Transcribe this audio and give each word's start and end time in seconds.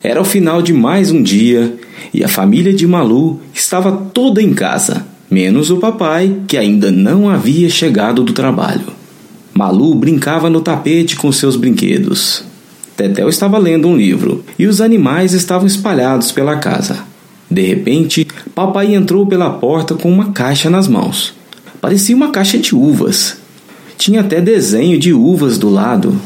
Era 0.00 0.20
o 0.20 0.24
final 0.24 0.62
de 0.62 0.72
mais 0.72 1.10
um 1.10 1.20
dia 1.20 1.76
e 2.14 2.22
a 2.22 2.28
família 2.28 2.72
de 2.72 2.86
Malu 2.86 3.40
estava 3.52 3.90
toda 3.90 4.40
em 4.40 4.54
casa, 4.54 5.04
menos 5.28 5.72
o 5.72 5.78
papai, 5.78 6.36
que 6.46 6.56
ainda 6.56 6.92
não 6.92 7.28
havia 7.28 7.68
chegado 7.68 8.22
do 8.22 8.32
trabalho. 8.32 8.92
Malu 9.52 9.92
brincava 9.96 10.48
no 10.48 10.60
tapete 10.60 11.16
com 11.16 11.32
seus 11.32 11.56
brinquedos. 11.56 12.44
Tetel 12.96 13.28
estava 13.28 13.58
lendo 13.58 13.88
um 13.88 13.96
livro 13.96 14.44
e 14.56 14.68
os 14.68 14.80
animais 14.80 15.32
estavam 15.32 15.66
espalhados 15.66 16.30
pela 16.30 16.58
casa. 16.58 17.04
De 17.50 17.62
repente, 17.62 18.24
papai 18.54 18.94
entrou 18.94 19.26
pela 19.26 19.50
porta 19.50 19.96
com 19.96 20.08
uma 20.08 20.30
caixa 20.30 20.70
nas 20.70 20.86
mãos. 20.86 21.34
Parecia 21.80 22.14
uma 22.14 22.30
caixa 22.30 22.56
de 22.56 22.72
uvas. 22.72 23.40
Tinha 23.96 24.20
até 24.20 24.40
desenho 24.40 24.96
de 24.96 25.12
uvas 25.12 25.58
do 25.58 25.68
lado. 25.68 26.16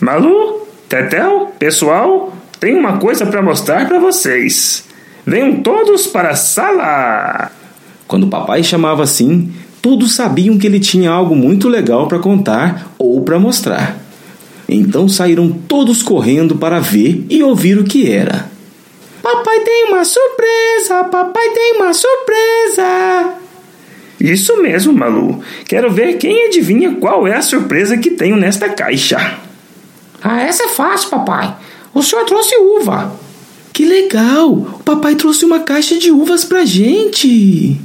Malu, 0.00 0.66
Tetel, 0.88 1.52
pessoal, 1.58 2.32
tenho 2.64 2.78
uma 2.78 2.96
coisa 2.96 3.26
para 3.26 3.42
mostrar 3.42 3.86
para 3.86 3.98
vocês. 3.98 4.84
Venham 5.26 5.60
todos 5.60 6.06
para 6.06 6.30
a 6.30 6.34
sala! 6.34 7.52
Quando 8.08 8.24
o 8.24 8.30
papai 8.30 8.62
chamava 8.62 9.02
assim, 9.02 9.52
todos 9.82 10.14
sabiam 10.14 10.56
que 10.56 10.66
ele 10.66 10.80
tinha 10.80 11.10
algo 11.10 11.36
muito 11.36 11.68
legal 11.68 12.08
para 12.08 12.18
contar 12.18 12.90
ou 12.96 13.20
para 13.20 13.38
mostrar. 13.38 13.98
Então 14.66 15.06
saíram 15.10 15.52
todos 15.52 16.02
correndo 16.02 16.56
para 16.56 16.80
ver 16.80 17.26
e 17.28 17.42
ouvir 17.42 17.78
o 17.78 17.84
que 17.84 18.10
era. 18.10 18.48
Papai 19.22 19.60
tem 19.60 19.88
uma 19.90 20.02
surpresa! 20.02 21.04
Papai 21.04 21.50
tem 21.50 21.74
uma 21.76 21.92
surpresa! 21.92 23.34
Isso 24.18 24.62
mesmo, 24.62 24.94
Malu. 24.94 25.42
Quero 25.66 25.92
ver 25.92 26.14
quem 26.14 26.46
adivinha 26.46 26.94
qual 26.94 27.28
é 27.28 27.34
a 27.34 27.42
surpresa 27.42 27.98
que 27.98 28.12
tenho 28.12 28.36
nesta 28.36 28.70
caixa. 28.70 29.38
Ah, 30.22 30.40
essa 30.40 30.64
é 30.64 30.68
fácil, 30.68 31.10
papai. 31.10 31.54
O 31.94 32.02
senhor 32.02 32.24
trouxe 32.24 32.56
uva. 32.56 33.12
Que 33.72 33.84
legal! 33.84 34.52
O 34.52 34.82
papai 34.84 35.14
trouxe 35.14 35.44
uma 35.44 35.60
caixa 35.60 35.96
de 35.96 36.10
uvas 36.10 36.44
pra 36.44 36.64
gente. 36.64 37.80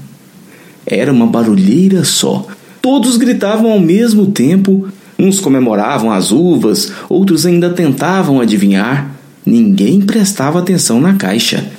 Era 0.86 1.12
uma 1.12 1.28
barulheira 1.28 2.04
só. 2.04 2.48
Todos 2.82 3.18
gritavam 3.18 3.72
ao 3.72 3.80
mesmo 3.80 4.28
tempo. 4.28 4.88
Uns 5.18 5.40
comemoravam 5.40 6.12
as 6.12 6.32
uvas, 6.32 6.92
outros 7.10 7.46
ainda 7.46 7.70
tentavam 7.70 8.40
adivinhar. 8.40 9.12
Ninguém 9.46 10.02
prestava 10.02 10.60
atenção 10.60 11.02
na 11.02 11.16
caixa. 11.16 11.70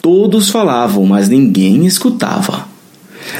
Todos 0.00 0.50
falavam, 0.50 1.06
mas 1.06 1.28
ninguém 1.28 1.86
escutava. 1.86 2.66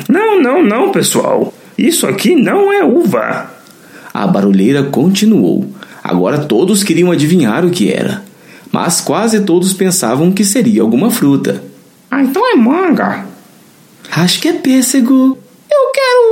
Não, 0.09 0.41
não, 0.41 0.63
não, 0.63 0.93
pessoal. 0.93 1.53
Isso 1.77 2.07
aqui 2.07 2.37
não 2.37 2.73
é 2.73 2.85
uva. 2.85 3.51
A 4.15 4.27
barulheira 4.27 4.85
continuou. 4.85 5.67
Agora 6.03 6.39
todos 6.39 6.83
queriam 6.83 7.11
adivinhar 7.13 7.65
o 7.65 7.71
que 7.71 7.93
era, 7.93 8.25
mas 8.71 9.01
quase 9.01 9.41
todos 9.41 9.73
pensavam 9.73 10.33
que 10.33 10.45
seria 10.45 10.83
alguma 10.83 11.11
fruta. 11.11 11.63
Ah, 12.11 12.23
então 12.23 12.43
é 12.51 12.57
manga. 12.57 13.27
Acho 14.11 14.41
que 14.41 14.49
é 14.49 14.53
pêssego. 14.53 15.39
Eu 15.71 15.93
quero 15.95 16.23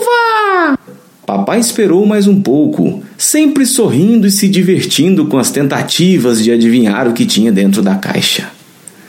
uva! 0.00 0.78
Papai 1.24 1.60
esperou 1.60 2.06
mais 2.06 2.26
um 2.26 2.40
pouco, 2.40 3.02
sempre 3.18 3.66
sorrindo 3.66 4.26
e 4.26 4.30
se 4.30 4.48
divertindo 4.48 5.26
com 5.26 5.38
as 5.38 5.50
tentativas 5.50 6.42
de 6.42 6.50
adivinhar 6.50 7.06
o 7.06 7.12
que 7.12 7.26
tinha 7.26 7.52
dentro 7.52 7.82
da 7.82 7.96
caixa. 7.96 8.50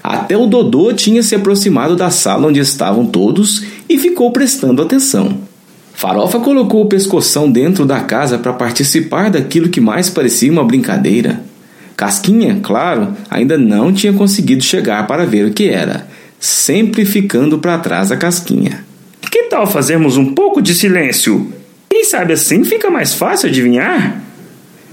Até 0.03 0.35
o 0.35 0.45
Dodô 0.45 0.91
tinha 0.93 1.23
se 1.23 1.33
aproximado 1.33 1.95
da 1.95 2.09
sala 2.09 2.47
onde 2.47 2.59
estavam 2.59 3.05
todos 3.05 3.63
e 3.87 3.97
ficou 3.97 4.31
prestando 4.31 4.81
atenção. 4.81 5.48
Farofa 5.99 6.39
colocou 6.39 6.85
o 6.85 6.87
pescoção 6.87 7.51
dentro 7.51 7.85
da 7.85 7.99
casa 7.99 8.37
para 8.37 8.53
participar 8.53 9.29
daquilo 9.29 9.67
que 9.67 9.81
mais 9.81 10.09
parecia 10.09 10.49
uma 10.49 10.63
brincadeira. 10.63 11.43
Casquinha, 11.97 12.61
claro, 12.63 13.17
ainda 13.29 13.57
não 13.57 13.91
tinha 13.91 14.13
conseguido 14.13 14.63
chegar 14.63 15.05
para 15.07 15.25
ver 15.25 15.45
o 15.45 15.51
que 15.51 15.67
era, 15.67 16.07
sempre 16.39 17.03
ficando 17.03 17.59
para 17.59 17.77
trás 17.79 18.07
da 18.07 18.15
Casquinha. 18.15 18.85
Que 19.29 19.43
tal 19.49 19.67
fazermos 19.67 20.15
um 20.15 20.33
pouco 20.33 20.61
de 20.61 20.73
silêncio? 20.73 21.53
Quem 21.89 22.05
sabe 22.05 22.31
assim 22.31 22.63
fica 22.63 22.89
mais 22.89 23.13
fácil 23.13 23.49
adivinhar? 23.49 24.21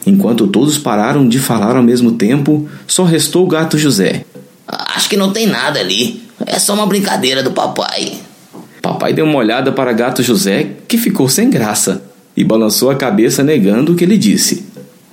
Enquanto 0.05 0.49
todos 0.49 0.77
pararam 0.77 1.29
de 1.29 1.39
falar 1.39 1.77
ao 1.77 1.85
mesmo 1.85 2.15
tempo, 2.15 2.69
só 2.85 3.05
restou 3.05 3.45
o 3.45 3.49
gato 3.49 3.79
José. 3.79 4.25
Acho 4.67 5.09
que 5.09 5.17
não 5.17 5.33
tem 5.33 5.47
nada 5.47 5.79
ali. 5.79 6.21
É 6.45 6.59
só 6.59 6.75
uma 6.75 6.87
brincadeira 6.87 7.45
do 7.45 7.53
papai. 7.53 8.26
Papai 8.87 9.13
deu 9.13 9.25
uma 9.25 9.39
olhada 9.39 9.73
para 9.73 9.93
gato 9.93 10.23
José, 10.23 10.77
que 10.87 10.97
ficou 10.97 11.29
sem 11.29 11.51
graça, 11.51 12.05
e 12.37 12.45
balançou 12.45 12.89
a 12.89 12.95
cabeça 12.95 13.43
negando 13.43 13.93
o 13.93 13.97
que 13.97 14.05
ele 14.05 14.17
disse. 14.17 14.65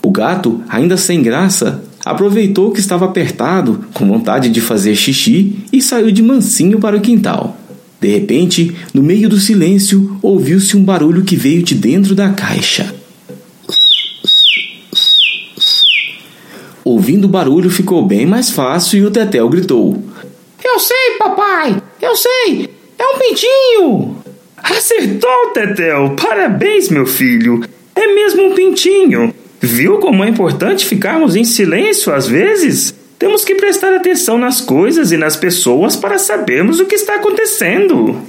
O 0.03 0.11
gato, 0.11 0.61
ainda 0.69 0.95
sem 0.95 1.23
graça, 1.23 1.83
aproveitou 2.05 2.69
que 2.69 2.79
estava 2.79 3.05
apertado, 3.05 3.83
com 3.91 4.07
vontade 4.07 4.49
de 4.49 4.61
fazer 4.61 4.93
xixi, 4.95 5.55
e 5.73 5.81
saiu 5.81 6.11
de 6.11 6.21
mansinho 6.21 6.79
para 6.79 6.97
o 6.97 7.01
quintal. 7.01 7.57
De 7.99 8.09
repente, 8.09 8.75
no 8.93 9.01
meio 9.01 9.27
do 9.27 9.39
silêncio, 9.39 10.19
ouviu-se 10.21 10.77
um 10.77 10.83
barulho 10.83 11.23
que 11.23 11.35
veio 11.35 11.63
de 11.63 11.73
dentro 11.73 12.13
da 12.13 12.29
caixa. 12.29 12.93
Ouvindo 16.85 17.25
o 17.25 17.29
barulho 17.29 17.71
ficou 17.71 18.05
bem 18.05 18.27
mais 18.27 18.51
fácil 18.51 18.99
e 18.99 19.05
o 19.05 19.09
Tetel 19.09 19.49
gritou: 19.49 20.03
Eu 20.63 20.79
sei, 20.79 21.17
papai! 21.17 21.81
Eu 21.99 22.15
sei! 22.15 22.82
É 23.03 23.05
um 23.05 23.19
pintinho! 23.19 24.15
Acertou, 24.55 25.49
Tetel! 25.53 26.15
Parabéns, 26.15 26.87
meu 26.87 27.05
filho! 27.05 27.61
É 27.93 28.07
mesmo 28.07 28.45
um 28.45 28.55
pintinho! 28.55 29.33
Viu 29.59 29.97
como 29.97 30.23
é 30.23 30.29
importante 30.29 30.85
ficarmos 30.85 31.35
em 31.35 31.43
silêncio 31.43 32.13
às 32.13 32.27
vezes? 32.27 32.95
Temos 33.19 33.43
que 33.43 33.55
prestar 33.55 33.93
atenção 33.93 34.37
nas 34.37 34.61
coisas 34.61 35.11
e 35.11 35.17
nas 35.17 35.35
pessoas 35.35 35.97
para 35.97 36.17
sabermos 36.17 36.79
o 36.79 36.85
que 36.85 36.95
está 36.95 37.15
acontecendo. 37.15 38.21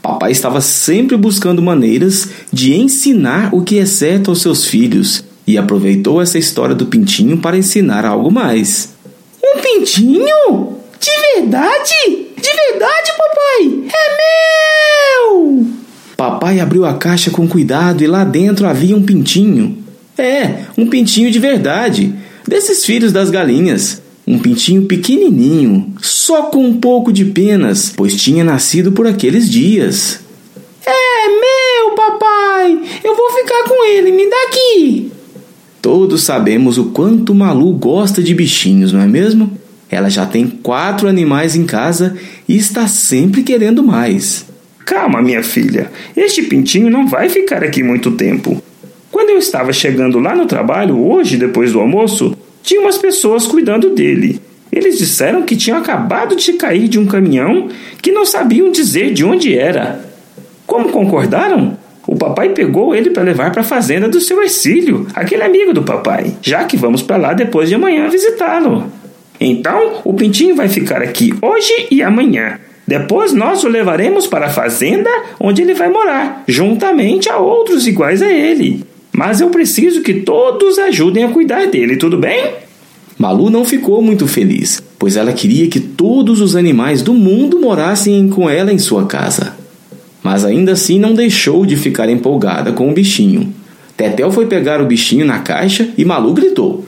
Papai 0.00 0.30
estava 0.30 0.60
sempre 0.60 1.16
buscando 1.16 1.60
maneiras 1.60 2.28
de 2.52 2.74
ensinar 2.74 3.52
o 3.52 3.62
que 3.62 3.80
é 3.80 3.86
certo 3.86 4.30
aos 4.30 4.40
seus 4.40 4.66
filhos 4.66 5.24
e 5.44 5.58
aproveitou 5.58 6.22
essa 6.22 6.38
história 6.38 6.76
do 6.76 6.86
pintinho 6.86 7.38
para 7.38 7.58
ensinar 7.58 8.04
algo 8.04 8.30
mais. 8.30 8.94
Um 9.42 9.60
pintinho? 9.60 10.76
De 11.00 11.40
verdade? 11.40 12.31
De 12.42 12.50
verdade, 12.50 13.12
papai? 13.16 13.88
É 13.94 15.28
meu! 15.28 15.66
Papai 16.16 16.58
abriu 16.58 16.84
a 16.84 16.94
caixa 16.94 17.30
com 17.30 17.46
cuidado 17.46 18.02
e 18.02 18.08
lá 18.08 18.24
dentro 18.24 18.66
havia 18.66 18.96
um 18.96 19.02
pintinho. 19.02 19.78
É, 20.18 20.64
um 20.76 20.88
pintinho 20.88 21.30
de 21.30 21.38
verdade, 21.38 22.12
desses 22.46 22.84
filhos 22.84 23.12
das 23.12 23.30
galinhas. 23.30 24.02
Um 24.26 24.40
pintinho 24.40 24.86
pequenininho, 24.86 25.94
só 26.00 26.42
com 26.42 26.64
um 26.64 26.80
pouco 26.80 27.12
de 27.12 27.24
penas, 27.24 27.92
pois 27.96 28.16
tinha 28.16 28.42
nascido 28.42 28.90
por 28.90 29.06
aqueles 29.06 29.48
dias. 29.48 30.18
É 30.84 31.28
meu, 31.28 31.94
papai! 31.94 32.78
Eu 33.04 33.16
vou 33.16 33.32
ficar 33.34 33.64
com 33.68 33.84
ele, 33.84 34.10
me 34.10 34.28
dá 34.28 34.36
aqui! 34.48 35.12
Todos 35.80 36.24
sabemos 36.24 36.76
o 36.76 36.86
quanto 36.86 37.34
Malu 37.34 37.72
gosta 37.72 38.20
de 38.20 38.34
bichinhos, 38.34 38.92
não 38.92 39.00
é 39.00 39.06
mesmo? 39.06 39.61
Ela 39.92 40.08
já 40.08 40.24
tem 40.24 40.46
quatro 40.46 41.06
animais 41.06 41.54
em 41.54 41.66
casa 41.66 42.16
e 42.48 42.56
está 42.56 42.88
sempre 42.88 43.42
querendo 43.42 43.82
mais. 43.82 44.46
Calma, 44.86 45.20
minha 45.20 45.42
filha. 45.42 45.92
Este 46.16 46.42
pintinho 46.42 46.88
não 46.88 47.06
vai 47.06 47.28
ficar 47.28 47.62
aqui 47.62 47.82
muito 47.82 48.12
tempo. 48.12 48.62
Quando 49.10 49.28
eu 49.28 49.36
estava 49.36 49.70
chegando 49.70 50.18
lá 50.18 50.34
no 50.34 50.46
trabalho 50.46 50.98
hoje, 50.98 51.36
depois 51.36 51.72
do 51.72 51.80
almoço, 51.80 52.34
tinha 52.62 52.80
umas 52.80 52.96
pessoas 52.96 53.46
cuidando 53.46 53.90
dele. 53.90 54.40
Eles 54.72 54.96
disseram 54.96 55.42
que 55.42 55.54
tinham 55.54 55.76
acabado 55.76 56.34
de 56.34 56.54
cair 56.54 56.88
de 56.88 56.98
um 56.98 57.04
caminhão 57.04 57.68
que 58.00 58.10
não 58.10 58.24
sabiam 58.24 58.72
dizer 58.72 59.12
de 59.12 59.22
onde 59.22 59.58
era. 59.58 60.00
Como 60.66 60.88
concordaram? 60.88 61.76
O 62.06 62.16
papai 62.16 62.48
pegou 62.48 62.94
ele 62.94 63.10
para 63.10 63.22
levar 63.22 63.52
para 63.52 63.60
a 63.60 63.64
fazenda 63.64 64.08
do 64.08 64.22
seu 64.22 64.42
Ercílio, 64.42 65.06
aquele 65.14 65.42
amigo 65.42 65.74
do 65.74 65.82
papai, 65.82 66.34
já 66.40 66.64
que 66.64 66.78
vamos 66.78 67.02
para 67.02 67.18
lá 67.18 67.34
depois 67.34 67.68
de 67.68 67.74
amanhã 67.74 68.08
visitá-lo. 68.08 68.90
Então, 69.44 70.00
o 70.04 70.14
pintinho 70.14 70.54
vai 70.54 70.68
ficar 70.68 71.02
aqui 71.02 71.34
hoje 71.42 71.88
e 71.90 72.00
amanhã. 72.02 72.60
Depois 72.86 73.32
nós 73.32 73.64
o 73.64 73.68
levaremos 73.68 74.26
para 74.26 74.46
a 74.46 74.50
fazenda 74.50 75.10
onde 75.40 75.62
ele 75.62 75.74
vai 75.74 75.88
morar, 75.88 76.44
juntamente 76.46 77.28
a 77.28 77.38
outros 77.38 77.86
iguais 77.86 78.22
a 78.22 78.30
ele. 78.30 78.84
Mas 79.12 79.40
eu 79.40 79.50
preciso 79.50 80.02
que 80.02 80.14
todos 80.14 80.78
ajudem 80.78 81.24
a 81.24 81.28
cuidar 81.28 81.66
dele, 81.66 81.96
tudo 81.96 82.16
bem? 82.16 82.54
Malu 83.18 83.50
não 83.50 83.64
ficou 83.64 84.00
muito 84.00 84.26
feliz, 84.26 84.82
pois 84.98 85.16
ela 85.16 85.32
queria 85.32 85.68
que 85.68 85.80
todos 85.80 86.40
os 86.40 86.54
animais 86.54 87.02
do 87.02 87.12
mundo 87.12 87.60
morassem 87.60 88.28
com 88.28 88.48
ela 88.48 88.72
em 88.72 88.78
sua 88.78 89.06
casa. 89.06 89.56
Mas 90.22 90.44
ainda 90.44 90.72
assim 90.72 90.98
não 90.98 91.14
deixou 91.14 91.66
de 91.66 91.76
ficar 91.76 92.08
empolgada 92.08 92.72
com 92.72 92.88
o 92.88 92.94
bichinho. 92.94 93.52
Tetel 93.96 94.30
foi 94.30 94.46
pegar 94.46 94.80
o 94.80 94.86
bichinho 94.86 95.26
na 95.26 95.40
caixa 95.40 95.88
e 95.98 96.04
Malu 96.04 96.32
gritou: 96.32 96.86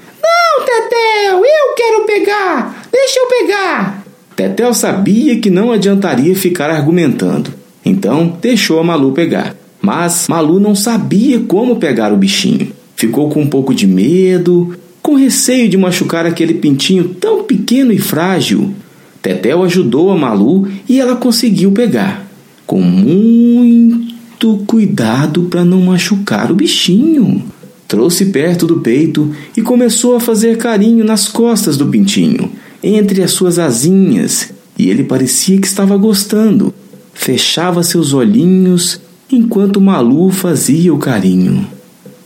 Tetel, 0.64 1.42
eu 1.44 1.74
quero 1.76 2.06
pegar! 2.06 2.88
Deixa 2.90 3.20
eu 3.20 3.26
pegar! 3.26 4.04
Tetel 4.34 4.74
sabia 4.74 5.38
que 5.38 5.50
não 5.50 5.70
adiantaria 5.70 6.34
ficar 6.34 6.70
argumentando, 6.70 7.52
então 7.84 8.36
deixou 8.40 8.80
a 8.80 8.84
Malu 8.84 9.12
pegar. 9.12 9.54
Mas 9.80 10.26
Malu 10.28 10.58
não 10.58 10.74
sabia 10.74 11.38
como 11.40 11.76
pegar 11.76 12.12
o 12.12 12.16
bichinho. 12.16 12.72
Ficou 12.96 13.28
com 13.28 13.42
um 13.42 13.46
pouco 13.46 13.74
de 13.74 13.86
medo, 13.86 14.74
com 15.02 15.14
receio 15.14 15.68
de 15.68 15.76
machucar 15.76 16.24
aquele 16.24 16.54
pintinho 16.54 17.10
tão 17.20 17.44
pequeno 17.44 17.92
e 17.92 17.98
frágil. 17.98 18.74
Tetel 19.20 19.62
ajudou 19.62 20.10
a 20.10 20.16
Malu 20.16 20.66
e 20.88 20.98
ela 20.98 21.16
conseguiu 21.16 21.70
pegar, 21.72 22.26
com 22.66 22.80
muito 22.80 24.64
cuidado 24.66 25.44
para 25.44 25.64
não 25.64 25.82
machucar 25.82 26.50
o 26.50 26.54
bichinho. 26.54 27.44
Trouxe 27.86 28.26
perto 28.26 28.66
do 28.66 28.80
peito 28.80 29.34
e 29.56 29.62
começou 29.62 30.16
a 30.16 30.20
fazer 30.20 30.56
carinho 30.56 31.04
nas 31.04 31.28
costas 31.28 31.76
do 31.76 31.86
pintinho, 31.86 32.50
entre 32.82 33.22
as 33.22 33.32
suas 33.32 33.58
asinhas, 33.58 34.52
e 34.78 34.88
ele 34.88 35.04
parecia 35.04 35.60
que 35.60 35.66
estava 35.66 35.96
gostando. 35.96 36.74
Fechava 37.12 37.82
seus 37.82 38.12
olhinhos 38.12 39.00
enquanto 39.30 39.80
Malu 39.80 40.30
fazia 40.30 40.92
o 40.92 40.98
carinho. 40.98 41.66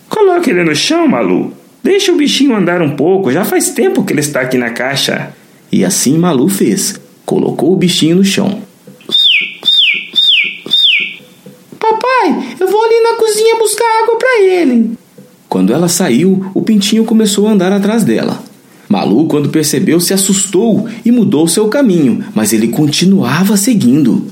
Coloque 0.08 0.50
ele 0.50 0.64
no 0.64 0.75
chão, 0.75 1.06
Malu. 1.06 1.52
Deixa 1.82 2.12
o 2.12 2.16
bichinho 2.16 2.56
andar 2.56 2.82
um 2.82 2.96
pouco, 2.96 3.31
já 3.31 3.44
faz 3.44 3.70
tempo 3.70 4.04
que 4.04 4.12
ele 4.12 4.20
está 4.20 4.40
aqui 4.40 4.56
na 4.56 4.70
caixa. 4.70 5.32
E 5.70 5.84
assim 5.84 6.16
Malu 6.16 6.49
fez. 6.49 6.99
Colocou 7.25 7.72
o 7.72 7.76
bichinho 7.76 8.16
no 8.16 8.25
chão. 8.25 8.62
Papai, 11.78 12.56
eu 12.58 12.69
vou 12.69 12.84
ali 12.84 13.00
na 13.02 13.14
cozinha 13.14 13.58
buscar 13.58 14.02
água 14.02 14.16
para 14.16 14.43
ele. 14.43 14.99
Quando 15.48 15.72
ela 15.72 15.88
saiu, 15.88 16.50
o 16.54 16.60
pintinho 16.62 17.04
começou 17.04 17.46
a 17.48 17.52
andar 17.52 17.72
atrás 17.72 18.04
dela. 18.04 18.42
Malu, 18.88 19.26
quando 19.26 19.48
percebeu, 19.48 20.00
se 20.00 20.12
assustou 20.12 20.88
e 21.04 21.10
mudou 21.10 21.48
seu 21.48 21.68
caminho, 21.68 22.24
mas 22.34 22.52
ele 22.52 22.68
continuava 22.68 23.56
seguindo. 23.56 24.26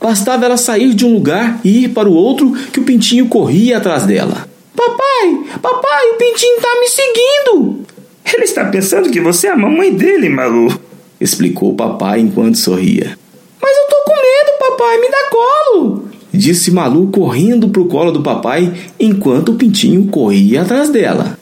Bastava 0.00 0.44
ela 0.44 0.56
sair 0.56 0.94
de 0.94 1.04
um 1.04 1.12
lugar 1.12 1.60
e 1.64 1.84
ir 1.84 1.88
para 1.88 2.08
o 2.08 2.14
outro 2.14 2.52
que 2.72 2.80
o 2.80 2.84
pintinho 2.84 3.28
corria 3.28 3.78
atrás 3.78 4.04
dela. 4.04 4.48
Papai, 4.74 5.58
papai, 5.60 6.10
o 6.12 6.14
pintinho 6.14 6.56
está 6.56 6.68
me 6.80 6.88
seguindo. 6.88 7.86
Ele 8.32 8.44
está 8.44 8.64
pensando 8.66 9.10
que 9.10 9.20
você 9.20 9.48
é 9.48 9.50
a 9.50 9.56
mamãe 9.56 9.92
dele, 9.92 10.28
Malu, 10.28 10.78
explicou 11.20 11.70
o 11.72 11.74
papai 11.74 12.20
enquanto 12.20 12.56
sorria. 12.56 13.18
Mas 13.60 13.76
eu 13.76 13.86
tô 13.88 14.04
com 14.04 14.14
medo, 14.14 14.58
papai, 14.58 15.00
me 15.00 15.08
dá 15.10 15.30
colo, 15.30 16.07
disse 16.38 16.70
Malu 16.70 17.08
correndo 17.08 17.68
para 17.68 17.82
o 17.82 17.86
colo 17.86 18.12
do 18.12 18.22
papai 18.22 18.72
enquanto 18.98 19.50
o 19.50 19.54
pintinho 19.56 20.04
corria 20.06 20.62
atrás 20.62 20.88
dela. 20.88 21.36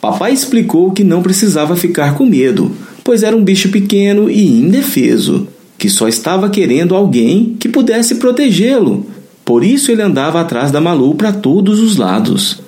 Papai 0.00 0.32
explicou 0.32 0.90
que 0.90 1.04
não 1.04 1.22
precisava 1.22 1.76
ficar 1.76 2.14
com 2.16 2.26
medo, 2.26 2.72
pois 3.04 3.22
era 3.22 3.36
um 3.36 3.44
bicho 3.44 3.68
pequeno 3.68 4.28
e 4.28 4.60
indefeso, 4.60 5.46
que 5.78 5.88
só 5.88 6.08
estava 6.08 6.50
querendo 6.50 6.96
alguém 6.96 7.56
que 7.60 7.68
pudesse 7.68 8.16
protegê-lo. 8.16 9.06
Por 9.44 9.62
isso 9.62 9.92
ele 9.92 10.02
andava 10.02 10.40
atrás 10.40 10.72
da 10.72 10.80
Malu 10.80 11.14
para 11.14 11.32
todos 11.32 11.78
os 11.78 11.96
lados. 11.96 12.60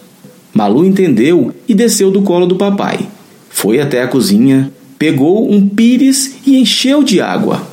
Malu 0.55 0.84
entendeu 0.84 1.52
e 1.67 1.75
desceu 1.75 2.11
do 2.11 2.23
colo 2.23 2.46
do 2.46 2.56
papai. 2.56 3.00
Foi 3.50 3.81
até 3.81 4.02
a 4.02 4.08
cozinha, 4.08 4.70
pegou 4.99 5.50
um 5.50 5.69
pires 5.69 6.37
e 6.46 6.58
encheu 6.58 7.02
de 7.02 7.20
água. 7.20 7.72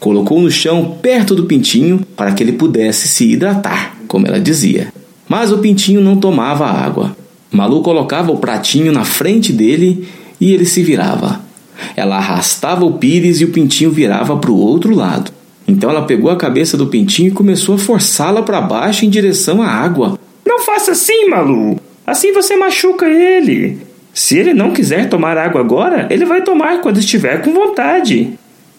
Colocou 0.00 0.40
no 0.40 0.50
chão 0.50 0.96
perto 1.02 1.34
do 1.34 1.44
pintinho 1.44 2.00
para 2.16 2.32
que 2.32 2.42
ele 2.42 2.52
pudesse 2.52 3.06
se 3.06 3.30
hidratar, 3.30 3.96
como 4.08 4.26
ela 4.26 4.40
dizia. 4.40 4.92
Mas 5.28 5.52
o 5.52 5.58
pintinho 5.58 6.00
não 6.00 6.16
tomava 6.16 6.66
água. 6.66 7.14
Malu 7.52 7.82
colocava 7.82 8.32
o 8.32 8.38
pratinho 8.38 8.90
na 8.92 9.04
frente 9.04 9.52
dele 9.52 10.08
e 10.40 10.52
ele 10.52 10.64
se 10.64 10.82
virava. 10.82 11.42
Ela 11.94 12.16
arrastava 12.16 12.84
o 12.84 12.94
pires 12.94 13.42
e 13.42 13.44
o 13.44 13.52
pintinho 13.52 13.90
virava 13.90 14.36
para 14.38 14.50
o 14.50 14.58
outro 14.58 14.94
lado. 14.94 15.30
Então 15.68 15.90
ela 15.90 16.02
pegou 16.02 16.30
a 16.30 16.36
cabeça 16.36 16.78
do 16.78 16.86
pintinho 16.86 17.28
e 17.28 17.32
começou 17.32 17.74
a 17.74 17.78
forçá-la 17.78 18.42
para 18.42 18.60
baixo 18.60 19.04
em 19.04 19.10
direção 19.10 19.62
à 19.62 19.68
água. 19.68 20.18
Não 20.46 20.60
faça 20.60 20.92
assim, 20.92 21.28
Malu! 21.28 21.78
Assim 22.06 22.32
você 22.32 22.56
machuca 22.56 23.06
ele. 23.06 23.78
Se 24.12 24.38
ele 24.38 24.54
não 24.54 24.72
quiser 24.72 25.08
tomar 25.08 25.36
água 25.36 25.60
agora, 25.60 26.08
ele 26.10 26.24
vai 26.24 26.42
tomar 26.42 26.80
quando 26.80 26.98
estiver 26.98 27.42
com 27.42 27.52
vontade. 27.52 28.32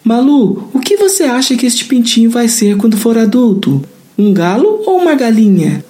Malu, 0.03 0.69
o 0.73 0.79
que 0.79 0.97
você 0.97 1.23
acha 1.23 1.55
que 1.55 1.65
este 1.65 1.85
pintinho 1.85 2.29
vai 2.29 2.47
ser 2.47 2.75
quando 2.77 2.97
for 2.97 3.17
adulto? 3.17 3.83
Um 4.17 4.33
galo 4.33 4.81
ou 4.85 4.97
uma 4.97 5.13
galinha? 5.13 5.85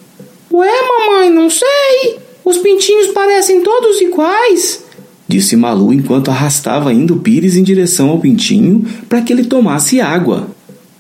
Ué, 0.51 0.69
mamãe, 0.69 1.29
não 1.29 1.49
sei. 1.49 2.19
Os 2.43 2.57
pintinhos 2.57 3.07
parecem 3.07 3.61
todos 3.61 4.01
iguais, 4.01 4.83
disse 5.27 5.55
Malu 5.55 5.93
enquanto 5.93 6.29
arrastava 6.29 6.89
ainda 6.89 7.13
o 7.13 7.19
pires 7.19 7.55
em 7.55 7.63
direção 7.63 8.09
ao 8.09 8.19
pintinho 8.19 8.85
para 9.07 9.21
que 9.21 9.31
ele 9.31 9.45
tomasse 9.45 10.01
água. 10.01 10.47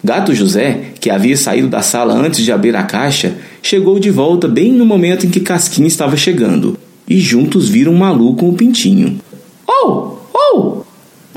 Gato 0.03 0.33
José, 0.33 0.93
que 0.99 1.09
havia 1.09 1.35
saído 1.35 1.67
da 1.67 1.81
sala 1.81 2.13
antes 2.13 2.43
de 2.43 2.51
abrir 2.51 2.75
a 2.75 2.83
caixa, 2.83 3.35
chegou 3.61 3.99
de 3.99 4.09
volta 4.09 4.47
bem 4.47 4.71
no 4.71 4.85
momento 4.85 5.25
em 5.25 5.29
que 5.29 5.41
Casquinha 5.41 5.87
estava 5.87 6.15
chegando, 6.15 6.77
e 7.07 7.19
juntos 7.19 7.67
viram 7.67 7.93
Malu 7.93 8.35
com 8.35 8.49
o 8.49 8.53
pintinho. 8.53 9.19
Oh! 9.67 10.13
Oh! 10.33 10.81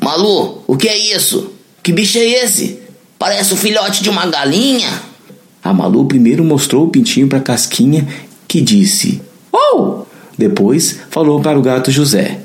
Malu, 0.00 0.62
o 0.66 0.76
que 0.76 0.88
é 0.88 0.96
isso? 0.96 1.53
Que 1.84 1.92
bicho 1.92 2.16
é 2.16 2.24
esse? 2.42 2.78
Parece 3.18 3.52
o 3.52 3.58
filhote 3.58 4.02
de 4.02 4.08
uma 4.08 4.24
galinha. 4.24 4.88
A 5.62 5.70
Malu 5.70 6.06
primeiro 6.06 6.42
mostrou 6.42 6.86
o 6.86 6.88
pintinho 6.88 7.28
para 7.28 7.40
Casquinha, 7.40 8.08
que 8.48 8.62
disse: 8.62 9.20
Oh! 9.52 10.04
Depois 10.38 11.00
falou 11.10 11.42
para 11.42 11.58
o 11.58 11.62
gato 11.62 11.90
José: 11.90 12.40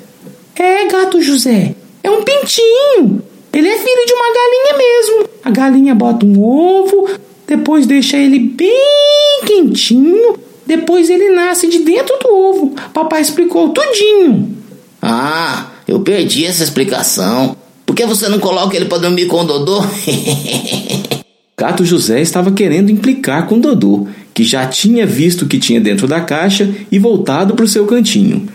É, 0.58 0.86
gato 0.90 1.22
José, 1.22 1.74
é 2.04 2.12
um 2.12 2.22
pintinho. 2.22 3.24
Ele 3.54 3.70
é 3.70 3.78
filho 3.78 4.06
de 4.06 4.14
uma 4.14 4.34
galinha 4.34 4.78
mesmo. 4.78 5.30
A 5.46 5.50
galinha 5.50 5.96
bota 5.96 6.26
um 6.26 6.44
ovo, 6.44 7.10
depois 7.48 7.88
deixa 7.88 8.18
ele 8.18 8.40
bem 8.40 9.40
quentinho, 9.48 10.38
depois 10.68 11.10
ele 11.10 11.30
nasce 11.30 11.70
de 11.70 11.80
dentro 11.80 12.20
do 12.20 12.28
ovo. 12.28 12.76
Papai 12.94 13.22
explicou 13.22 13.70
tudinho. 13.70 14.58
Ah, 15.02 15.68
eu 15.88 16.02
perdi 16.02 16.46
essa 16.46 16.62
explicação. 16.62 17.56
Por 17.90 17.96
que 17.96 18.06
você 18.06 18.30
não 18.30 18.38
coloca 18.38 18.76
ele 18.76 18.86
para 18.86 19.00
dormir 19.00 19.26
com 19.26 19.42
o 19.42 19.44
Dodô? 19.44 19.82
Gato 21.58 21.84
José 21.84 22.22
estava 22.22 22.52
querendo 22.52 22.92
implicar 22.92 23.48
com 23.48 23.60
Dodô, 23.60 24.08
que 24.32 24.44
já 24.44 24.68
tinha 24.68 25.08
visto 25.08 25.42
o 25.42 25.48
que 25.48 25.58
tinha 25.58 25.82
dentro 25.82 26.08
da 26.08 26.22
caixa 26.22 26.72
e 26.92 27.00
voltado 27.00 27.56
para 27.56 27.66
o 27.66 27.68
seu 27.68 27.88
cantinho. 27.88 28.48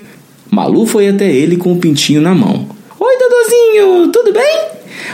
Malu 0.49 0.87
foi 0.87 1.09
até 1.09 1.29
ele 1.33 1.57
com 1.57 1.73
o 1.73 1.79
pintinho 1.79 2.21
na 2.21 2.33
mão. 2.33 2.69
Oi, 3.01 3.19
Dodôzinho, 3.19 4.13
tudo 4.13 4.33
bem? 4.33 4.69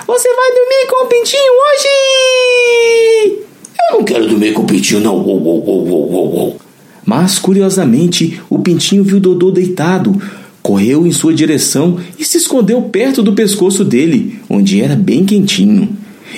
Você 0.06 0.28
vai 0.34 0.50
dormir 0.50 0.86
com 0.90 1.06
o 1.06 1.08
pintinho 1.08 1.52
hoje? 1.64 1.88
Eu 3.88 3.96
não 3.96 4.04
quero 4.04 4.28
dormir 4.28 4.52
com 4.52 4.60
o 4.60 4.66
pintinho, 4.66 5.00
não. 5.00 6.58
Mas, 7.06 7.38
curiosamente, 7.38 8.38
o 8.50 8.58
pintinho 8.58 9.02
viu 9.02 9.18
Dodô 9.18 9.50
deitado, 9.50 10.20
correu 10.62 11.06
em 11.06 11.12
sua 11.12 11.34
direção 11.34 11.98
e 12.18 12.24
se 12.24 12.36
escondeu 12.36 12.82
perto 12.82 13.22
do 13.22 13.32
pescoço 13.32 13.84
dele, 13.84 14.38
onde 14.48 14.80
era 14.80 14.94
bem 14.94 15.24
quentinho. 15.24 15.88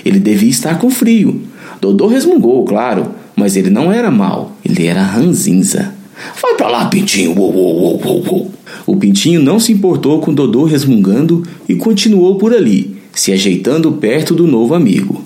Ele 0.04 0.18
devia 0.18 0.50
estar 0.50 0.78
com 0.78 0.90
frio. 0.90 1.42
Dodô 1.80 2.06
resmungou, 2.06 2.64
claro, 2.64 3.08
mas 3.34 3.56
ele 3.56 3.70
não 3.70 3.92
era 3.92 4.10
mau, 4.10 4.56
ele 4.64 4.86
era 4.86 5.02
ranzinza. 5.02 5.92
Vai 6.40 6.54
pra 6.54 6.68
lá, 6.68 6.86
Pintinho! 6.86 7.36
Uou, 7.36 7.52
uou, 7.54 8.00
uou, 8.04 8.24
uou. 8.26 8.52
O 8.86 8.96
Pintinho 8.96 9.40
não 9.40 9.58
se 9.58 9.72
importou 9.72 10.20
com 10.20 10.32
Dodô 10.32 10.64
resmungando 10.64 11.42
e 11.68 11.74
continuou 11.74 12.36
por 12.36 12.54
ali, 12.54 12.96
se 13.12 13.32
ajeitando 13.32 13.92
perto 13.92 14.34
do 14.34 14.46
novo 14.46 14.74
amigo. 14.74 15.24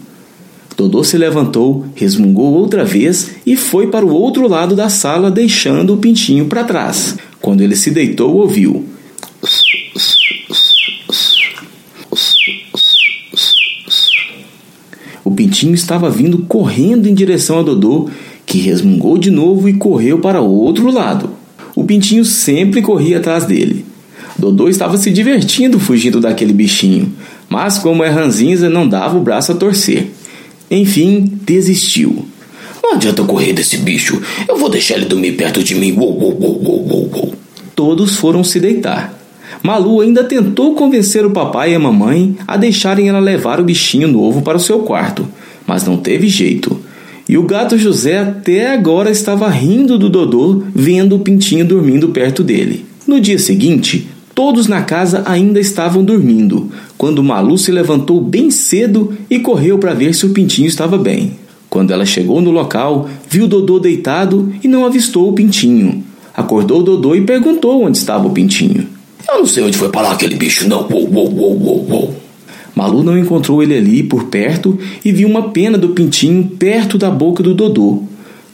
Dodô 0.76 1.02
se 1.02 1.16
levantou, 1.16 1.86
resmungou 1.94 2.52
outra 2.52 2.84
vez 2.84 3.30
e 3.46 3.56
foi 3.56 3.86
para 3.86 4.04
o 4.04 4.12
outro 4.12 4.46
lado 4.46 4.76
da 4.76 4.90
sala, 4.90 5.30
deixando 5.30 5.94
o 5.94 5.96
Pintinho 5.96 6.46
para 6.46 6.64
trás. 6.64 7.16
Quando 7.40 7.62
ele 7.62 7.74
se 7.74 7.90
deitou, 7.90 8.36
ouviu. 8.36 8.84
Pintinho 15.36 15.74
estava 15.74 16.10
vindo 16.10 16.38
correndo 16.38 17.06
em 17.06 17.14
direção 17.14 17.60
a 17.60 17.62
Dodô, 17.62 18.08
que 18.44 18.58
resmungou 18.58 19.16
de 19.18 19.30
novo 19.30 19.68
e 19.68 19.74
correu 19.74 20.18
para 20.18 20.40
o 20.40 20.50
outro 20.50 20.90
lado. 20.90 21.30
O 21.74 21.84
pintinho 21.84 22.24
sempre 22.24 22.82
corria 22.82 23.18
atrás 23.18 23.44
dele. 23.44 23.84
Dodô 24.38 24.68
estava 24.68 24.96
se 24.96 25.10
divertindo 25.10 25.78
fugindo 25.78 26.20
daquele 26.20 26.52
bichinho, 26.52 27.12
mas 27.48 27.78
como 27.78 28.02
é 28.02 28.08
ranzinza, 28.08 28.68
não 28.68 28.88
dava 28.88 29.16
o 29.16 29.22
braço 29.22 29.52
a 29.52 29.54
torcer. 29.54 30.10
Enfim, 30.70 31.38
desistiu. 31.44 32.26
Não 32.82 32.94
adianta 32.94 33.22
correr 33.24 33.52
desse 33.52 33.78
bicho. 33.78 34.20
Eu 34.48 34.56
vou 34.58 34.68
deixar 34.68 34.94
ele 34.94 35.06
dormir 35.06 35.32
perto 35.32 35.62
de 35.62 35.74
mim. 35.74 35.92
Uou, 35.92 36.18
uou, 36.18 36.38
uou, 36.40 36.62
uou, 36.64 37.10
uou. 37.12 37.34
Todos 37.74 38.16
foram 38.16 38.42
se 38.42 38.58
deitar. 38.58 39.14
Malu 39.62 40.00
ainda 40.00 40.24
tentou 40.24 40.74
convencer 40.74 41.24
o 41.24 41.30
papai 41.30 41.72
e 41.72 41.74
a 41.74 41.78
mamãe 41.78 42.36
a 42.46 42.56
deixarem 42.56 43.08
ela 43.08 43.20
levar 43.20 43.60
o 43.60 43.64
bichinho 43.64 44.08
novo 44.08 44.42
para 44.42 44.56
o 44.56 44.60
seu 44.60 44.80
quarto, 44.80 45.26
mas 45.66 45.84
não 45.84 45.96
teve 45.96 46.28
jeito. 46.28 46.78
E 47.28 47.36
o 47.36 47.42
gato 47.42 47.76
José 47.76 48.18
até 48.18 48.72
agora 48.72 49.10
estava 49.10 49.48
rindo 49.48 49.98
do 49.98 50.08
Dodô 50.08 50.62
vendo 50.74 51.16
o 51.16 51.20
pintinho 51.20 51.66
dormindo 51.66 52.10
perto 52.10 52.44
dele. 52.44 52.86
No 53.06 53.20
dia 53.20 53.38
seguinte, 53.38 54.08
todos 54.32 54.68
na 54.68 54.82
casa 54.82 55.24
ainda 55.26 55.58
estavam 55.58 56.04
dormindo, 56.04 56.70
quando 56.96 57.24
Malu 57.24 57.58
se 57.58 57.72
levantou 57.72 58.20
bem 58.20 58.50
cedo 58.50 59.12
e 59.28 59.40
correu 59.40 59.78
para 59.78 59.94
ver 59.94 60.14
se 60.14 60.24
o 60.24 60.30
pintinho 60.30 60.68
estava 60.68 60.96
bem. 60.96 61.32
Quando 61.68 61.92
ela 61.92 62.06
chegou 62.06 62.40
no 62.40 62.52
local, 62.52 63.08
viu 63.28 63.48
Dodô 63.48 63.80
deitado 63.80 64.52
e 64.62 64.68
não 64.68 64.86
avistou 64.86 65.28
o 65.28 65.32
pintinho. 65.32 66.04
Acordou 66.34 66.82
Dodô 66.82 67.14
e 67.14 67.22
perguntou 67.22 67.82
onde 67.82 67.98
estava 67.98 68.28
o 68.28 68.30
pintinho. 68.30 68.85
Eu 69.28 69.38
não 69.38 69.46
sei 69.46 69.64
onde 69.64 69.76
foi 69.76 69.88
parar 69.88 70.12
aquele 70.12 70.36
bicho, 70.36 70.68
não. 70.68 70.88
Uou, 70.88 71.08
uou, 71.12 71.32
uou, 71.32 71.62
uou, 71.62 71.86
uou. 71.90 72.14
Malu 72.74 73.02
não 73.02 73.18
encontrou 73.18 73.62
ele 73.62 73.76
ali 73.76 74.02
por 74.02 74.24
perto 74.24 74.78
e 75.04 75.10
viu 75.10 75.26
uma 75.26 75.50
pena 75.50 75.78
do 75.78 75.88
pintinho 75.90 76.44
perto 76.58 76.98
da 76.98 77.10
boca 77.10 77.42
do 77.42 77.54
Dodô. 77.54 78.02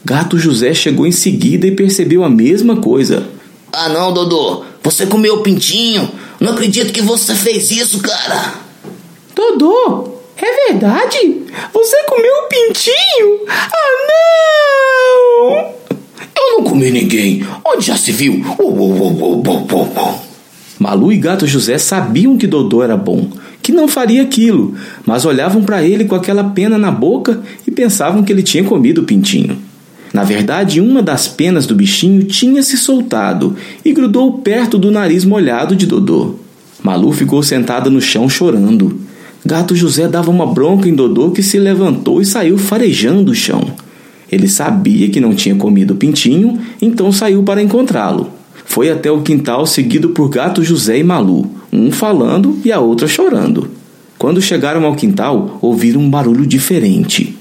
Gato 0.05 0.37
José 0.39 0.73
chegou 0.73 1.05
em 1.05 1.11
seguida 1.11 1.67
e 1.67 1.71
percebeu 1.71 2.23
a 2.23 2.29
mesma 2.29 2.77
coisa. 2.77 3.27
Ah 3.71 3.89
não, 3.89 4.13
Dodô, 4.13 4.63
você 4.81 5.05
comeu 5.05 5.35
o 5.35 5.43
pintinho? 5.43 6.09
Não 6.39 6.53
acredito 6.53 6.93
que 6.93 7.01
você 7.01 7.35
fez 7.35 7.69
isso, 7.71 7.99
cara. 7.99 8.55
Dodô, 9.35 10.19
é 10.37 10.71
verdade? 10.71 11.41
Você 11.73 12.03
comeu 12.03 12.33
o 12.33 12.47
pintinho? 12.47 13.39
Ah 13.49 13.69
não! 14.09 15.73
Eu 16.35 16.57
não 16.57 16.63
comi 16.63 16.91
ninguém. 16.91 17.45
Onde 17.65 17.85
já 17.85 17.97
se 17.97 18.11
viu? 18.11 18.33
Uh, 18.59 18.63
uh, 18.63 19.41
uh, 19.41 20.32
Malu 20.83 21.13
e 21.13 21.17
Gato 21.17 21.47
José 21.47 21.77
sabiam 21.77 22.37
que 22.37 22.45
Dodô 22.45 22.83
era 22.83 22.97
bom, 22.97 23.29
que 23.61 23.71
não 23.71 23.87
faria 23.87 24.21
aquilo, 24.21 24.75
mas 25.05 25.23
olhavam 25.23 25.63
para 25.63 25.81
ele 25.81 26.03
com 26.03 26.13
aquela 26.13 26.43
pena 26.43 26.77
na 26.77 26.91
boca 26.91 27.41
e 27.65 27.71
pensavam 27.71 28.21
que 28.21 28.33
ele 28.33 28.43
tinha 28.43 28.65
comido 28.65 28.99
o 28.99 29.05
pintinho. 29.05 29.57
Na 30.13 30.25
verdade, 30.25 30.81
uma 30.81 31.01
das 31.01 31.25
penas 31.25 31.65
do 31.65 31.73
bichinho 31.73 32.25
tinha 32.25 32.61
se 32.61 32.75
soltado 32.75 33.55
e 33.85 33.93
grudou 33.93 34.39
perto 34.39 34.77
do 34.77 34.91
nariz 34.91 35.23
molhado 35.23 35.73
de 35.73 35.85
Dodô. 35.85 36.35
Malu 36.83 37.13
ficou 37.13 37.41
sentada 37.41 37.89
no 37.89 38.01
chão 38.01 38.27
chorando. 38.27 38.99
Gato 39.45 39.77
José 39.77 40.09
dava 40.09 40.29
uma 40.29 40.45
bronca 40.45 40.89
em 40.89 40.93
Dodô 40.93 41.31
que 41.31 41.41
se 41.41 41.57
levantou 41.57 42.19
e 42.19 42.25
saiu 42.25 42.57
farejando 42.57 43.31
o 43.31 43.35
chão. 43.35 43.67
Ele 44.29 44.49
sabia 44.49 45.07
que 45.07 45.21
não 45.21 45.33
tinha 45.33 45.55
comido 45.55 45.91
o 45.91 45.97
pintinho, 45.97 46.59
então 46.81 47.09
saiu 47.09 47.41
para 47.41 47.63
encontrá-lo. 47.63 48.42
Foi 48.65 48.89
até 48.89 49.11
o 49.11 49.21
quintal 49.21 49.65
seguido 49.65 50.09
por 50.09 50.29
Gato 50.29 50.63
José 50.63 50.97
e 50.97 51.03
Malu, 51.03 51.49
um 51.71 51.91
falando 51.91 52.59
e 52.63 52.71
a 52.71 52.79
outra 52.79 53.07
chorando. 53.07 53.69
Quando 54.17 54.41
chegaram 54.41 54.85
ao 54.85 54.95
quintal, 54.95 55.57
ouviram 55.61 56.01
um 56.01 56.09
barulho 56.09 56.45
diferente. 56.45 57.35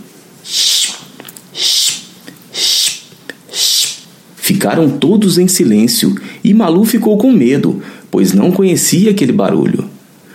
Ficaram 4.37 4.91
todos 4.91 5.39
em 5.39 5.47
silêncio 5.47 6.15
e 6.43 6.53
Malu 6.53 6.85
ficou 6.85 7.17
com 7.17 7.33
medo, 7.33 7.81
pois 8.11 8.33
não 8.33 8.51
conhecia 8.51 9.13
aquele 9.13 9.33
barulho. 9.33 9.89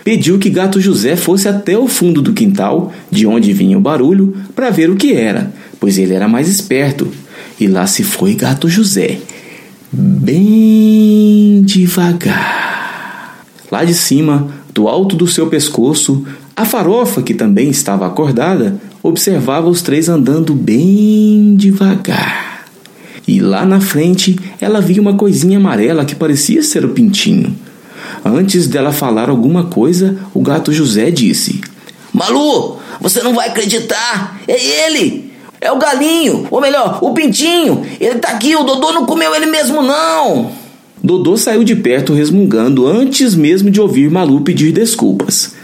Pediu 0.03 0.39
que 0.39 0.49
Gato 0.49 0.79
José 0.79 1.17
fosse 1.17 1.49
até 1.49 1.77
o 1.77 1.85
fundo 1.85 2.21
do 2.21 2.31
quintal, 2.31 2.93
de 3.11 3.27
onde 3.27 3.51
vinha 3.51 3.77
o 3.77 3.81
barulho, 3.81 4.33
para 4.55 4.69
ver 4.69 4.89
o 4.89 4.95
que 4.95 5.11
era, 5.11 5.53
pois 5.81 5.97
ele 5.97 6.13
era 6.13 6.29
mais 6.29 6.47
esperto. 6.47 7.11
E 7.59 7.67
lá 7.67 7.85
se 7.85 8.03
foi 8.03 8.33
Gato 8.33 8.69
José, 8.69 9.19
bem 9.91 11.61
devagar. 11.63 13.45
Lá 13.71 13.83
de 13.83 13.93
cima, 13.93 14.49
do 14.73 14.87
alto 14.87 15.15
do 15.15 15.27
seu 15.27 15.47
pescoço, 15.47 16.25
a 16.55 16.65
farofa, 16.65 17.21
que 17.21 17.33
também 17.33 17.69
estava 17.69 18.07
acordada, 18.07 18.79
observava 19.03 19.67
os 19.67 19.81
três 19.81 20.09
andando 20.09 20.53
bem 20.53 21.55
devagar. 21.55 22.65
E 23.27 23.39
lá 23.39 23.65
na 23.65 23.81
frente, 23.81 24.39
ela 24.59 24.79
via 24.79 25.01
uma 25.01 25.15
coisinha 25.15 25.57
amarela 25.57 26.05
que 26.05 26.15
parecia 26.15 26.63
ser 26.63 26.85
o 26.85 26.89
pintinho. 26.89 27.55
Antes 28.23 28.67
dela 28.67 28.91
falar 28.91 29.29
alguma 29.29 29.65
coisa, 29.65 30.17
o 30.33 30.41
gato 30.41 30.71
José 30.71 31.11
disse: 31.11 31.61
Malu, 32.13 32.79
você 33.01 33.21
não 33.21 33.33
vai 33.33 33.49
acreditar! 33.49 34.39
É 34.47 34.85
ele! 34.85 35.33
É 35.59 35.71
o 35.71 35.77
galinho, 35.77 36.47
ou 36.51 36.61
melhor, 36.61 36.99
o 37.01 37.13
pintinho. 37.13 37.83
Ele 37.99 38.19
tá 38.19 38.29
aqui, 38.29 38.55
o 38.55 38.63
Dodô 38.63 38.91
não 38.91 39.05
comeu 39.05 39.33
ele 39.33 39.47
mesmo, 39.47 39.81
não. 39.81 40.51
Dodô 41.03 41.37
saiu 41.37 41.63
de 41.63 41.75
perto 41.75 42.13
resmungando 42.13 42.85
antes 42.85 43.35
mesmo 43.35 43.69
de 43.71 43.79
ouvir 43.79 44.09
Malu 44.09 44.41
pedir 44.41 44.71
desculpas. 44.71 45.55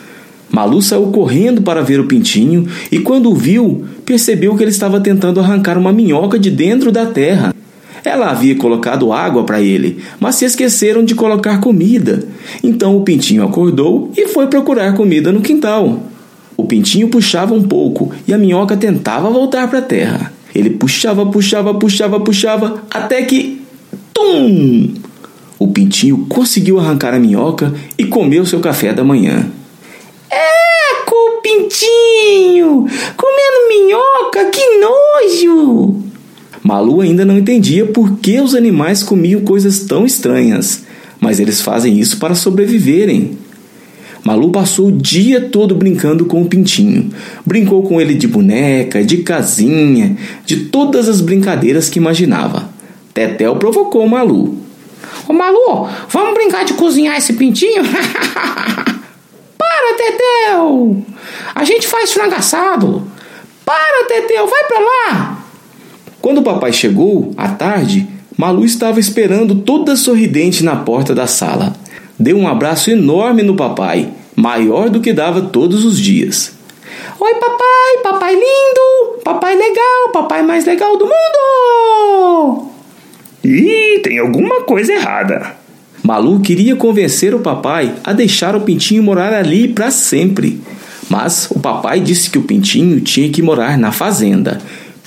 Malu 0.50 0.82
saiu 0.82 1.08
correndo 1.08 1.62
para 1.62 1.82
ver 1.82 2.00
o 2.00 2.06
pintinho 2.06 2.68
e, 2.92 3.00
quando 3.00 3.32
o 3.32 3.36
viu, 3.36 3.86
percebeu 4.06 4.56
que 4.56 4.64
ele 4.64 4.72
estava 4.72 5.00
tentando 5.00 5.40
arrancar 5.40 5.78
uma 5.78 5.92
minhoca 5.92 6.38
de 6.38 6.52
dentro 6.52 6.92
da 6.92 7.08
terra. 7.08 7.54
Ela 8.04 8.30
havia 8.30 8.56
colocado 8.56 9.12
água 9.14 9.44
para 9.44 9.62
ele, 9.62 10.00
mas 10.20 10.36
se 10.36 10.46
esqueceram 10.46 11.04
de 11.04 11.16
colocar 11.16 11.60
comida. 11.60 12.24
Então 12.64 12.98
o 12.98 13.02
pintinho 13.02 13.44
acordou 13.44 14.12
e 14.16 14.28
foi 14.28 14.48
procurar 14.48 14.94
comida 14.94 15.32
no 15.32 15.42
quintal. 15.42 16.04
O 16.56 16.66
pintinho 16.66 17.10
puxava 17.10 17.54
um 17.54 17.64
pouco 17.64 18.12
e 18.28 18.34
a 18.34 18.38
minhoca 18.38 18.78
tentava 18.78 19.30
voltar 19.30 19.68
para 19.68 19.80
a 19.80 19.84
terra. 19.84 20.34
Ele 20.54 20.70
puxava, 20.70 21.26
puxava, 21.26 21.74
puxava, 21.74 22.20
puxava, 22.20 22.84
até 22.90 23.24
que. 23.24 23.62
Tum! 24.14 24.94
O 25.58 25.68
pintinho 25.70 26.26
conseguiu 26.30 26.80
arrancar 26.80 27.14
a 27.14 27.20
minhoca 27.20 27.74
e 27.98 28.06
comeu 28.06 28.46
seu 28.46 28.60
café 28.60 28.94
da 28.94 29.04
manhã. 29.04 29.48
Eco, 30.30 31.42
pintinho! 31.42 32.86
Comendo 33.18 33.68
minhoca, 33.70 34.46
que 34.52 34.78
nojo! 34.78 36.04
Malu 36.62 37.02
ainda 37.02 37.26
não 37.26 37.38
entendia 37.38 37.86
por 37.86 38.18
que 38.20 38.40
os 38.40 38.56
animais 38.56 39.04
comiam 39.04 39.42
coisas 39.42 39.82
tão 39.82 40.06
estranhas, 40.06 40.84
mas 41.20 41.40
eles 41.40 41.62
fazem 41.62 42.00
isso 42.00 42.20
para 42.20 42.36
sobreviverem. 42.36 43.38
Malu 44.24 44.52
passou 44.52 44.88
o 44.88 44.92
dia 44.92 45.50
todo 45.50 45.76
brincando 45.76 46.26
com 46.26 46.42
o 46.42 46.46
pintinho. 46.46 47.12
Brincou 47.46 47.84
com 47.84 48.00
ele 48.00 48.14
de 48.14 48.26
boneca, 48.26 49.04
de 49.04 49.18
casinha, 49.18 50.16
de 50.46 50.66
todas 50.68 51.10
as 51.10 51.20
brincadeiras 51.20 51.90
que 51.90 52.00
imaginava. 52.00 52.70
Tetel 53.14 53.58
provocou 53.58 54.08
Malu. 54.08 54.58
Ô 55.28 55.34
Malu, 55.34 55.90
vamos 56.08 56.34
brincar 56.34 56.64
de 56.64 56.74
cozinhar 56.74 57.18
esse 57.18 57.34
pintinho? 57.34 57.84
Para, 59.58 59.98
Tetel! 59.98 61.06
A 61.54 61.66
gente 61.66 61.86
faz 61.86 62.14
frango 62.14 62.36
assado. 62.36 63.06
Para, 63.66 64.08
Tetel, 64.08 64.48
vai 64.48 64.64
pra 64.64 64.80
lá! 64.80 65.46
Quando 66.22 66.38
o 66.38 66.44
papai 66.44 66.72
chegou, 66.72 67.34
à 67.36 67.50
tarde, 67.50 68.08
Malu 68.38 68.64
estava 68.64 69.02
esperando 69.02 69.56
toda 69.56 69.98
sorridente 69.98 70.64
na 70.64 70.78
porta 70.78 71.14
da 71.14 71.28
sala 71.28 71.83
deu 72.24 72.38
um 72.38 72.48
abraço 72.48 72.90
enorme 72.90 73.44
no 73.44 73.54
papai, 73.54 74.10
maior 74.34 74.90
do 74.90 75.02
que 75.02 75.12
dava 75.12 75.42
todos 75.42 75.84
os 75.84 76.00
dias. 76.00 76.54
Oi, 77.20 77.34
papai, 77.36 78.02
papai 78.02 78.34
lindo, 78.34 79.20
papai 79.26 79.56
legal, 79.56 80.10
papai 80.14 80.42
mais 80.42 80.66
legal 80.66 80.98
do 80.98 81.06
mundo! 81.06 82.70
Ih, 83.44 84.00
tem 84.02 84.20
alguma 84.20 84.62
coisa 84.62 84.94
errada. 84.94 85.58
Malu 86.02 86.40
queria 86.40 86.78
convencer 86.78 87.36
o 87.36 87.40
papai 87.40 87.94
a 88.04 88.14
deixar 88.14 88.56
o 88.56 88.62
pintinho 88.62 89.04
morar 89.04 89.34
ali 89.34 89.68
para 89.68 89.92
sempre. 89.92 90.62
Mas 91.10 91.50
o 91.52 91.60
papai 91.60 92.00
disse 92.00 92.30
que 92.30 92.38
o 92.38 92.44
pintinho 92.44 93.02
tinha 93.02 93.30
que 93.30 93.42
morar 93.42 93.78
na 93.78 93.92
fazenda, 93.92 94.62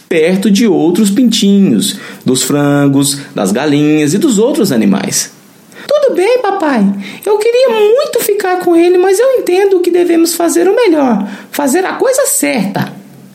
perto 0.07 0.51
de 0.51 0.67
outros 0.67 1.11
pintinhos, 1.11 1.99
dos 2.25 2.43
frangos, 2.43 3.21
das 3.35 3.53
galinhas 3.53 4.13
e 4.13 4.19
dos 4.19 4.39
outros 4.39 4.71
animais. 4.71 5.36
Tudo 6.07 6.15
bem, 6.15 6.39
papai. 6.41 6.85
Eu 7.25 7.37
queria 7.37 7.69
muito 7.69 8.21
ficar 8.21 8.61
com 8.61 8.77
ele, 8.77 8.97
mas 8.97 9.19
eu 9.19 9.27
entendo 9.39 9.81
que 9.81 9.91
devemos 9.91 10.35
fazer 10.35 10.69
o 10.69 10.77
melhor 10.77 11.29
fazer 11.51 11.85
a 11.85 11.95
coisa 11.95 12.27
certa. 12.27 12.93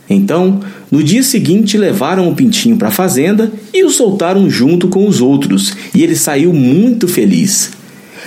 Então, 0.09 0.61
no 0.89 1.03
dia 1.03 1.21
seguinte, 1.21 1.77
levaram 1.77 2.29
o 2.29 2.35
pintinho 2.35 2.77
para 2.77 2.87
a 2.87 2.91
fazenda 2.91 3.51
e 3.73 3.83
o 3.83 3.89
soltaram 3.89 4.49
junto 4.49 4.87
com 4.87 5.05
os 5.05 5.19
outros, 5.19 5.73
e 5.93 6.01
ele 6.01 6.15
saiu 6.15 6.53
muito 6.53 7.09
feliz. 7.09 7.71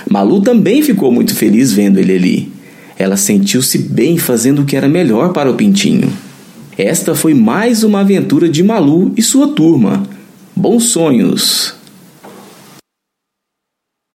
Malu 0.07 0.41
também 0.41 0.83
ficou 0.83 1.11
muito 1.11 1.33
feliz 1.33 1.73
vendo 1.73 1.99
ele 1.99 2.13
ali. 2.13 2.51
Ela 2.99 3.17
sentiu-se 3.17 3.79
bem 3.79 4.17
fazendo 4.19 4.61
o 4.61 4.65
que 4.65 4.75
era 4.75 4.87
melhor 4.87 5.33
para 5.33 5.49
o 5.49 5.55
pintinho. 5.55 6.13
Esta 6.77 7.15
foi 7.15 7.33
mais 7.33 7.83
uma 7.83 8.01
aventura 8.01 8.47
de 8.47 8.61
Malu 8.61 9.11
e 9.17 9.23
sua 9.23 9.47
turma. 9.47 10.03
Bons 10.55 10.83
sonhos! 10.85 11.74